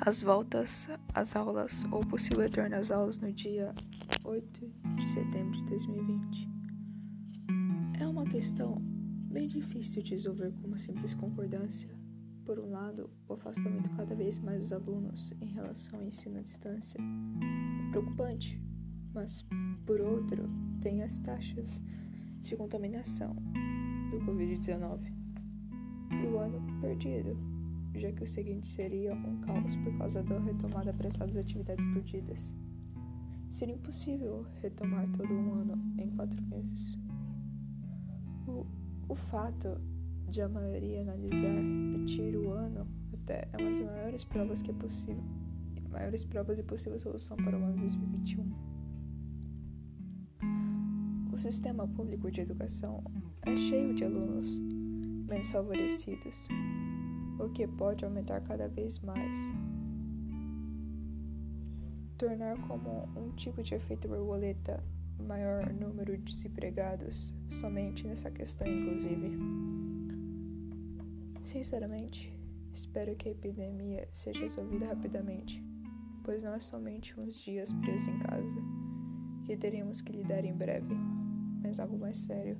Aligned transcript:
as 0.00 0.22
voltas 0.22 0.88
às 1.14 1.34
aulas 1.36 1.84
ou 1.90 2.00
possível 2.00 2.40
retorno 2.40 2.76
às 2.76 2.90
aulas 2.90 3.18
no 3.18 3.32
dia 3.32 3.74
8 4.24 4.72
de 4.96 5.08
setembro 5.08 5.52
de 5.52 5.64
2020. 5.64 6.48
É 8.00 8.06
uma 8.06 8.24
questão 8.24 8.76
bem 9.30 9.48
difícil 9.48 10.02
de 10.02 10.12
resolver 10.12 10.52
com 10.52 10.68
uma 10.68 10.78
simples 10.78 11.14
concordância. 11.14 11.88
Por 12.44 12.58
um 12.58 12.70
lado, 12.70 13.08
o 13.28 13.34
afastamento 13.34 13.90
cada 13.96 14.14
vez 14.14 14.38
mais 14.38 14.60
dos 14.60 14.72
alunos 14.72 15.32
em 15.40 15.46
relação 15.46 16.00
ao 16.00 16.04
ensino 16.04 16.38
à 16.38 16.42
distância 16.42 16.98
é 17.00 17.90
preocupante, 17.90 18.60
mas, 19.14 19.44
por 19.86 20.00
outro, 20.00 20.50
tem 20.80 21.02
as 21.02 21.20
taxas 21.20 21.80
de 22.40 22.56
contaminação 22.56 23.34
do 24.10 24.18
Covid-19 24.20 25.12
e 26.10 26.26
o 26.26 26.38
ano 26.38 26.60
perdido 26.80 27.51
já 27.94 28.12
que 28.12 28.24
o 28.24 28.26
seguinte 28.26 28.66
seria 28.66 29.14
um 29.14 29.40
caos 29.40 29.76
por 29.76 29.96
causa 29.98 30.22
da 30.22 30.38
retomada 30.38 30.90
apressada 30.90 31.26
das 31.26 31.36
atividades 31.36 31.84
perdidas. 31.92 32.54
Seria 33.50 33.74
impossível 33.74 34.46
retomar 34.62 35.06
todo 35.12 35.32
um 35.32 35.54
ano 35.54 35.74
em 35.98 36.08
quatro 36.10 36.42
meses. 36.42 36.98
O, 38.46 38.66
o 39.08 39.14
fato 39.14 39.80
de 40.28 40.40
a 40.40 40.48
maioria 40.48 41.02
analisar 41.02 41.52
repetir 41.52 42.34
o 42.36 42.50
ano 42.50 42.86
até 43.12 43.48
é 43.52 43.56
uma 43.58 43.70
das 43.70 43.82
maiores 43.82 44.24
provas 44.24 44.62
que 44.62 44.70
é 44.70 44.74
possível, 44.74 45.22
maiores 45.90 46.24
provas 46.24 46.56
de 46.56 46.62
possível 46.62 46.98
solução 46.98 47.36
para 47.36 47.58
o 47.58 47.62
ano 47.62 47.76
2021. 47.76 48.72
O 51.32 51.38
sistema 51.38 51.86
público 51.86 52.30
de 52.30 52.40
educação 52.40 53.04
é 53.42 53.54
cheio 53.54 53.94
de 53.94 54.04
alunos 54.04 54.58
menos 55.28 55.48
favorecidos 55.48 56.48
o 57.42 57.50
que 57.50 57.66
pode 57.66 58.04
aumentar 58.04 58.40
cada 58.42 58.68
vez 58.68 58.98
mais. 59.00 59.36
Tornar 62.16 62.56
como 62.68 63.08
um 63.16 63.32
tipo 63.32 63.62
de 63.62 63.74
efeito 63.74 64.06
borboleta 64.06 64.82
maior 65.18 65.72
número 65.72 66.16
de 66.16 66.32
desempregados 66.32 67.34
somente 67.60 68.06
nessa 68.06 68.30
questão, 68.30 68.66
inclusive. 68.66 69.38
Sinceramente, 71.42 72.32
espero 72.72 73.16
que 73.16 73.28
a 73.28 73.32
epidemia 73.32 74.08
seja 74.12 74.40
resolvida 74.40 74.86
rapidamente, 74.86 75.62
pois 76.22 76.44
não 76.44 76.54
é 76.54 76.60
somente 76.60 77.18
uns 77.18 77.34
dias 77.36 77.72
presos 77.72 78.08
em 78.08 78.18
casa 78.20 78.62
que 79.44 79.56
teremos 79.56 80.00
que 80.00 80.12
lidar 80.12 80.44
em 80.44 80.54
breve, 80.54 80.94
mas 81.60 81.80
algo 81.80 81.98
mais 81.98 82.18
sério. 82.18 82.56